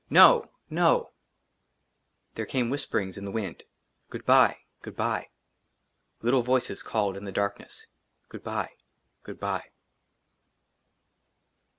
"NO 0.09 0.49
NO" 0.67 1.11
THERE 2.33 2.47
CAME 2.47 2.71
WHISPERINGS 2.71 3.19
IN 3.19 3.25
THE 3.25 3.29
WIND 3.31 3.61
I" 3.61 3.65
GOOD 4.09 4.25
BYE! 4.25 4.57
GOOD 4.81 4.95
BYE!" 4.95 5.29
LITTLE 6.23 6.41
VOICES 6.41 6.81
CALLED 6.81 7.17
IN 7.17 7.25
THE 7.25 7.31
DARKNESS 7.31 7.85
I" 8.25 8.27
GOOD 8.29 8.43
BYE! 8.43 8.69
GOOD 9.21 9.39
BYE 9.39 9.65